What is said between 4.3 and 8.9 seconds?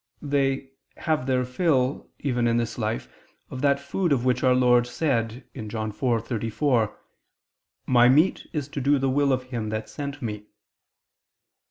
Our Lord said (John 4:34): "My meat is to